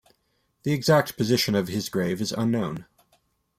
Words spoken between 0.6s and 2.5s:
The exact position of his grave is